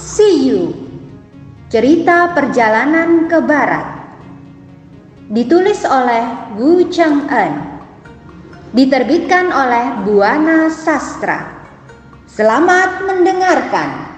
[0.00, 0.72] See You.
[1.68, 4.16] Cerita Perjalanan ke Barat.
[5.28, 7.52] Ditulis oleh Wu Cheng En
[8.72, 11.68] Diterbitkan oleh Buana Sastra.
[12.24, 14.08] Selamat mendengarkan.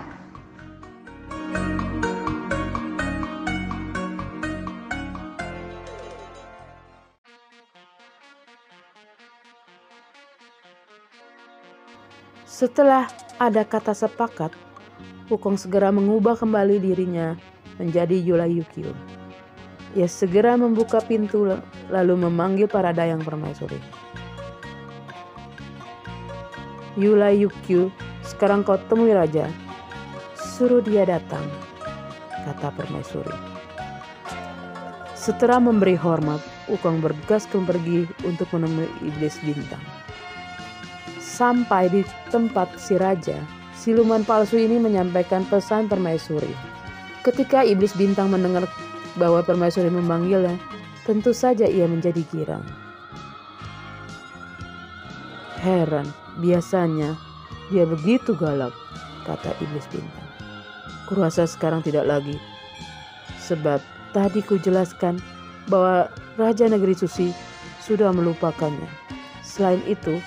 [12.46, 13.10] Setelah
[13.42, 14.54] ada kata sepakat,
[15.32, 17.32] Wukong segera mengubah kembali dirinya
[17.80, 18.92] menjadi Yulayukyu.
[19.96, 21.48] Ia segera membuka pintu
[21.88, 23.80] lalu memanggil para dayang permaisuri.
[27.00, 27.88] Yulayukyu,
[28.20, 29.48] sekarang kau temui raja.
[30.36, 31.48] Suruh dia datang,
[32.44, 33.32] kata permaisuri.
[35.16, 39.80] Setelah memberi hormat, Wukong bergegas pergi untuk menemui iblis bintang.
[41.24, 46.54] Sampai di tempat si raja, siluman palsu ini menyampaikan pesan permaisuri.
[47.26, 48.70] Ketika iblis bintang mendengar
[49.18, 50.54] bahwa permaisuri memanggilnya,
[51.02, 52.62] tentu saja ia menjadi girang.
[55.58, 56.06] Heran,
[56.38, 57.18] biasanya
[57.74, 58.70] dia begitu galak,
[59.26, 60.30] kata iblis bintang.
[61.10, 62.38] Kurasa sekarang tidak lagi,
[63.42, 63.82] sebab
[64.14, 65.18] tadi ku jelaskan
[65.66, 66.06] bahwa
[66.38, 67.34] Raja Negeri Susi
[67.82, 68.86] sudah melupakannya.
[69.42, 70.22] Selain itu,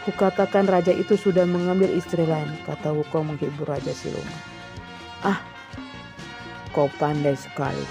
[0.00, 4.40] Kukatakan raja itu sudah mengambil istri lain, kata Wukong menghibur Raja Siluman.
[5.20, 5.44] Ah,
[6.72, 7.84] kau pandai sekali.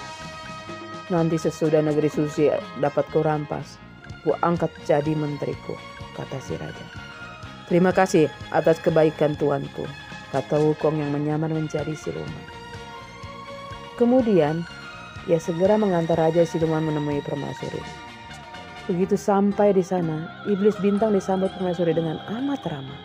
[1.14, 2.50] Nanti sesudah negeri susi
[2.82, 3.78] dapat kau rampas,
[4.26, 5.78] ku angkat jadi menteriku,
[6.18, 6.86] kata si raja.
[7.70, 9.86] Terima kasih atas kebaikan tuanku,
[10.34, 12.46] kata Wukong yang menyamar menjadi siluman.
[14.02, 14.66] Kemudian,
[15.28, 17.99] ia segera mengantar Raja Siluman menemui permaisuri.
[18.90, 23.02] Begitu sampai di sana, iblis bintang disambut permaisuri dengan amat ramah.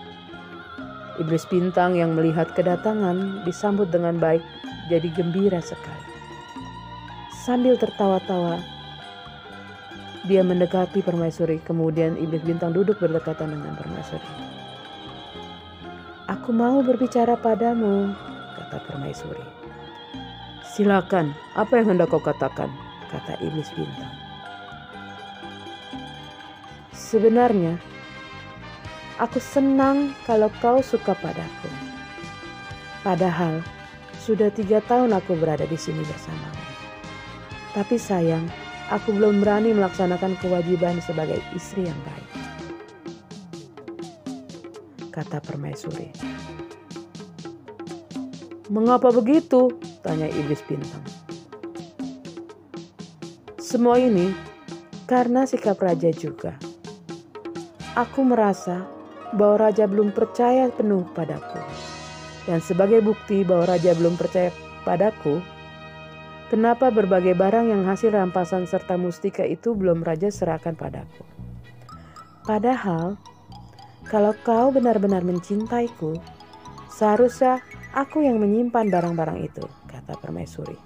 [1.20, 4.40] Iblis bintang yang melihat kedatangan disambut dengan baik
[4.88, 6.08] jadi gembira sekali.
[7.44, 8.64] Sambil tertawa-tawa,
[10.24, 14.28] dia mendekati permaisuri, kemudian iblis bintang duduk berdekatan dengan permaisuri.
[16.32, 18.08] Aku mau berbicara padamu,
[18.56, 19.44] kata permaisuri.
[20.64, 22.72] Silakan, apa yang hendak kau katakan,
[23.12, 24.23] kata iblis bintang.
[27.14, 27.78] Sebenarnya,
[29.22, 31.70] aku senang kalau kau suka padaku.
[33.06, 33.62] Padahal,
[34.18, 36.66] sudah tiga tahun aku berada di sini bersamamu.
[37.70, 38.50] Tapi sayang,
[38.90, 42.30] aku belum berani melaksanakan kewajiban sebagai istri yang baik.
[45.14, 46.10] Kata permaisuri.
[48.74, 49.70] Mengapa begitu?
[50.02, 51.06] Tanya iblis bintang.
[53.62, 54.34] Semua ini
[55.06, 56.73] karena sikap raja juga.
[57.94, 58.82] Aku merasa
[59.38, 61.62] bahwa raja belum percaya penuh padaku.
[62.42, 64.50] Dan sebagai bukti bahwa raja belum percaya
[64.82, 65.38] padaku,
[66.50, 71.22] kenapa berbagai barang yang hasil rampasan serta mustika itu belum raja serahkan padaku?
[72.42, 73.14] Padahal,
[74.10, 76.18] kalau kau benar-benar mencintaiku,
[76.90, 77.62] seharusnya
[77.94, 80.76] aku yang menyimpan barang-barang itu, kata permaisuri.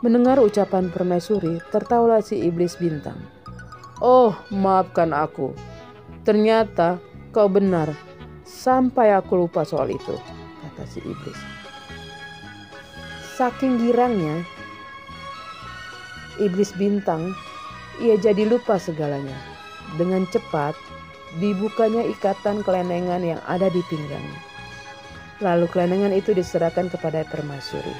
[0.00, 3.39] Mendengar ucapan permaisuri, tertawalah si iblis bintang.
[4.00, 5.52] Oh, maafkan aku.
[6.24, 6.96] Ternyata
[7.36, 7.92] kau benar.
[8.48, 10.16] Sampai aku lupa soal itu,
[10.64, 11.38] kata si iblis.
[13.36, 14.42] Saking girangnya,
[16.40, 17.30] iblis bintang,
[18.00, 19.36] ia jadi lupa segalanya.
[19.94, 20.74] Dengan cepat,
[21.38, 24.40] dibukanya ikatan kelenengan yang ada di pinggangnya.
[25.44, 27.94] Lalu kelenengan itu diserahkan kepada permaisuri.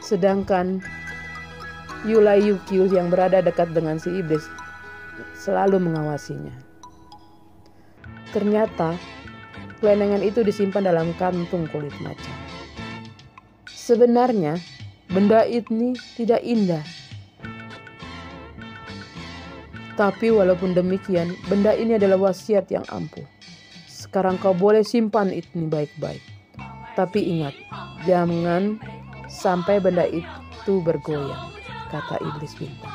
[0.00, 0.80] Sedangkan
[2.06, 4.46] Yulai Yukio yang berada dekat dengan si iblis
[5.34, 6.54] selalu mengawasinya.
[8.30, 8.94] Ternyata
[9.82, 12.38] kelenengan itu disimpan dalam kantung kulit macan.
[13.66, 14.54] Sebenarnya
[15.10, 16.86] benda ini tidak indah.
[19.98, 23.26] Tapi walaupun demikian, benda ini adalah wasiat yang ampuh.
[23.90, 26.22] Sekarang kau boleh simpan ini baik-baik.
[26.94, 27.56] Tapi ingat,
[28.06, 28.78] jangan
[29.26, 31.55] sampai benda itu bergoyang
[31.88, 32.94] kata iblis bintang.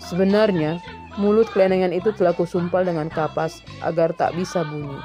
[0.00, 0.80] Sebenarnya,
[1.20, 4.98] mulut kelenengan itu telah kusumpal dengan kapas agar tak bisa bunyi.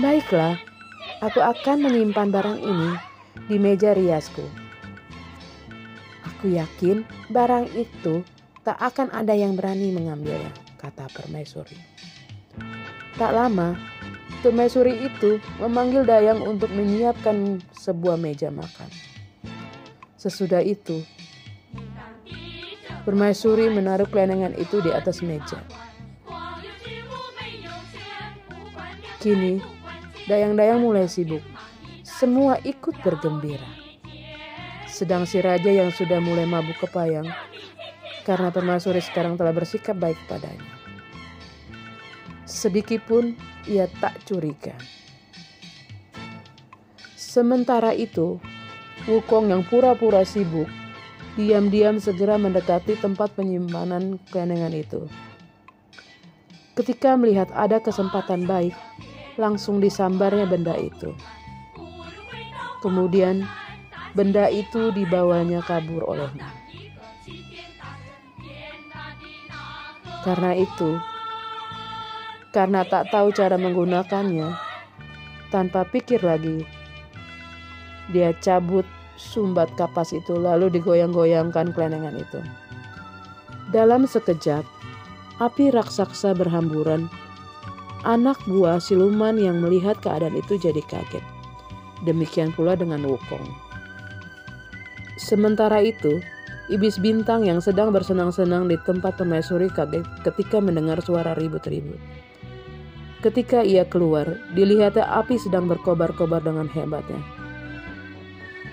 [0.00, 0.56] Baiklah,
[1.20, 2.90] aku akan menyimpan barang ini
[3.46, 4.42] di meja riasku.
[6.24, 8.24] Aku yakin barang itu
[8.64, 10.50] tak akan ada yang berani mengambilnya,
[10.80, 11.76] kata permaisuri.
[13.20, 13.76] Tak lama,
[14.40, 19.11] permaisuri itu memanggil Dayang untuk menyiapkan sebuah meja makan.
[20.22, 21.02] Sesudah itu,
[23.02, 25.58] permaisuri menaruh kelenengan itu di atas meja.
[29.18, 29.58] Kini,
[30.22, 31.42] Dayang-dayang mulai sibuk.
[32.06, 33.66] Semua ikut bergembira.
[34.86, 37.26] Sedang si raja yang sudah mulai mabuk kepayang
[38.22, 40.62] karena permaisuri sekarang telah bersikap baik padanya.
[42.46, 43.34] Sedikit pun
[43.66, 44.78] ia tak curiga.
[47.18, 48.38] Sementara itu,
[49.02, 50.70] Wukong yang pura-pura sibuk
[51.34, 55.10] diam-diam segera mendekati tempat penyimpanan kelenengan itu.
[56.78, 58.72] Ketika melihat ada kesempatan baik,
[59.34, 61.12] langsung disambarnya benda itu.
[62.78, 63.42] Kemudian
[64.14, 66.48] benda itu dibawanya kabur olehnya.
[70.22, 71.02] Karena itu,
[72.54, 74.54] karena tak tahu cara menggunakannya,
[75.50, 76.62] tanpa pikir lagi,
[78.10, 78.82] dia cabut
[79.14, 82.40] sumbat kapas itu lalu digoyang-goyangkan kelenengan itu.
[83.70, 84.66] Dalam sekejap,
[85.38, 87.06] api raksasa berhamburan.
[88.02, 91.22] Anak buah siluman yang melihat keadaan itu jadi kaget.
[92.02, 93.46] Demikian pula dengan Wukong.
[95.22, 96.18] Sementara itu,
[96.66, 102.02] iblis bintang yang sedang bersenang-senang di tempat permaisuri kaget ketika mendengar suara ribut-ribut.
[103.22, 104.26] Ketika ia keluar,
[104.58, 107.22] dilihatnya api sedang berkobar-kobar dengan hebatnya.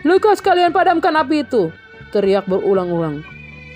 [0.08, 1.76] Lukas kalian padamkan api itu,
[2.16, 3.20] teriak berulang-ulang.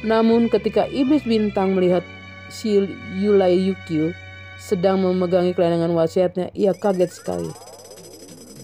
[0.08, 2.04] Namun ketika iblis bintang melihat
[2.48, 2.80] si
[3.20, 4.16] Yulai Yukio
[4.56, 7.52] sedang memegangi kelenangan wasiatnya, ia kaget sekali.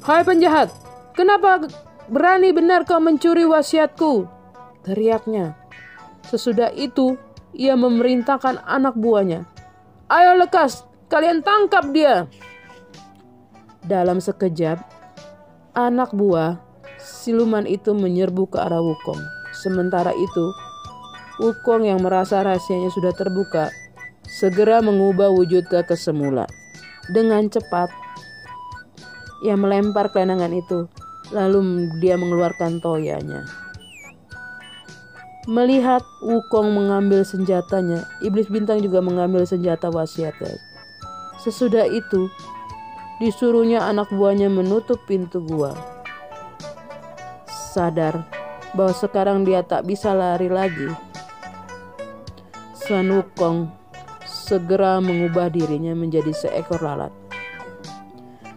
[0.08, 0.72] Hai penjahat,
[1.20, 1.68] kenapa
[2.08, 4.24] berani benar kau mencuri wasiatku?
[4.88, 5.60] Teriaknya.
[6.32, 7.20] Sesudah itu,
[7.52, 9.44] ia memerintahkan anak buahnya.
[10.08, 12.32] Ayo lekas, kalian tangkap dia.
[13.84, 14.80] Dalam sekejap,
[15.76, 16.69] anak buah
[17.00, 19.20] siluman itu menyerbu ke arah Wukong.
[19.56, 20.46] Sementara itu,
[21.40, 23.72] Wukong yang merasa rahasianya sudah terbuka,
[24.28, 26.46] segera mengubah wujudnya ke semula.
[27.10, 27.90] Dengan cepat,
[29.42, 30.86] ia melempar kelenangan itu,
[31.32, 33.48] lalu dia mengeluarkan toyanya.
[35.50, 40.60] Melihat Wukong mengambil senjatanya, iblis bintang juga mengambil senjata wasiatnya.
[41.40, 42.30] Sesudah itu,
[43.24, 45.99] disuruhnya anak buahnya menutup pintu gua.
[47.70, 48.26] Sadar
[48.74, 50.90] bahwa sekarang dia tak bisa lari lagi.
[52.74, 53.70] San Wukong
[54.26, 57.14] segera mengubah dirinya menjadi seekor lalat.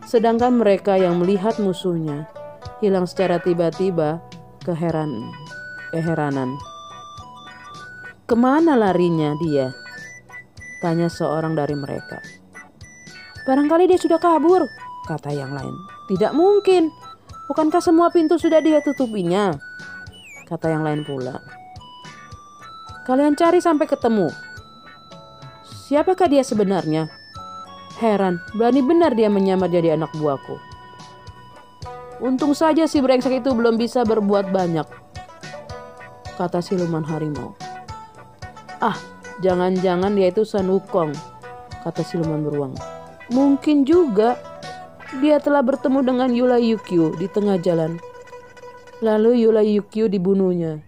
[0.08, 2.28] Sedangkan mereka yang melihat musuhnya
[2.80, 4.24] hilang secara tiba-tiba
[4.64, 5.28] keheran
[5.92, 6.56] keheranan.
[8.24, 9.68] Ke mana larinya dia?
[10.80, 12.18] Tanya seorang dari mereka.
[13.44, 14.64] Barangkali dia sudah kabur,
[15.04, 15.74] kata yang lain.
[16.08, 16.88] Tidak mungkin.
[17.50, 19.54] Bukankah semua pintu sudah dia tutupinya?
[20.46, 21.42] Kata yang lain pula.
[23.02, 24.30] Kalian cari sampai ketemu.
[25.66, 27.10] Siapakah dia sebenarnya?
[27.98, 30.58] Heran, berani benar dia menyamar jadi anak buahku.
[32.22, 34.86] Untung saja si brengsek itu belum bisa berbuat banyak,
[36.38, 37.58] kata siluman harimau.
[38.78, 38.94] Ah,
[39.42, 41.10] jangan-jangan dia itu San Wukong,
[41.82, 42.74] kata siluman beruang.
[43.34, 44.38] Mungkin juga
[45.20, 48.00] dia telah bertemu dengan Yula Yukio di tengah jalan.
[49.02, 50.80] Lalu Yula Yukio dibunuhnya.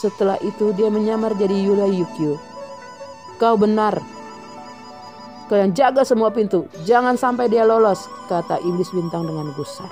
[0.00, 2.38] Setelah itu dia menyamar jadi Yula Yukio.
[3.36, 3.98] Kau benar,
[5.48, 9.88] Kalian jaga semua pintu, jangan sampai dia lolos, kata iblis bintang dengan gusar.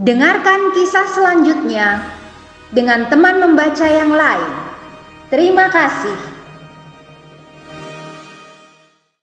[0.00, 2.00] Dengarkan kisah selanjutnya
[2.72, 4.52] dengan teman membaca yang lain.
[5.28, 6.35] Terima kasih.